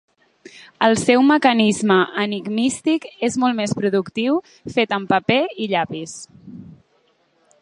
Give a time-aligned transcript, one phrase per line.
[0.85, 4.43] El seu mecanisme enigmístic és molt més productiu
[4.79, 6.21] fet amb paper i llapis.